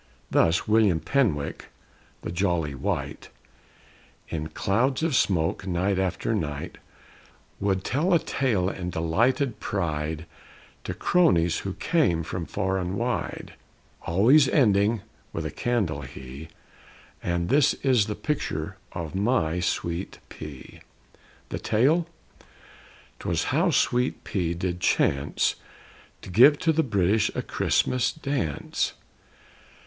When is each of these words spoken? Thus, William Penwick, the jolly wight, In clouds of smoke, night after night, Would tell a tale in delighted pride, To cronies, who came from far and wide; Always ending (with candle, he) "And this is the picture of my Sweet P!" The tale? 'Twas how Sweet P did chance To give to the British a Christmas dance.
Thus, 0.31 0.67
William 0.67 0.99
Penwick, 0.99 1.65
the 2.23 2.31
jolly 2.31 2.73
wight, 2.73 3.29
In 4.29 4.47
clouds 4.49 5.03
of 5.03 5.15
smoke, 5.15 5.67
night 5.67 5.99
after 5.99 6.33
night, 6.33 6.79
Would 7.59 7.83
tell 7.83 8.11
a 8.11 8.17
tale 8.17 8.67
in 8.67 8.89
delighted 8.89 9.59
pride, 9.59 10.25
To 10.85 10.95
cronies, 10.95 11.59
who 11.59 11.75
came 11.75 12.23
from 12.23 12.47
far 12.47 12.79
and 12.79 12.95
wide; 12.95 13.53
Always 14.01 14.49
ending 14.49 15.01
(with 15.33 15.55
candle, 15.55 16.01
he) 16.01 16.47
"And 17.21 17.49
this 17.49 17.75
is 17.83 18.07
the 18.07 18.15
picture 18.15 18.77
of 18.93 19.13
my 19.13 19.59
Sweet 19.59 20.17
P!" 20.29 20.81
The 21.49 21.59
tale? 21.59 22.07
'Twas 23.19 23.43
how 23.53 23.69
Sweet 23.69 24.23
P 24.23 24.55
did 24.55 24.79
chance 24.79 25.57
To 26.23 26.31
give 26.31 26.57
to 26.57 26.73
the 26.73 26.81
British 26.81 27.29
a 27.35 27.43
Christmas 27.43 28.11
dance. 28.11 28.93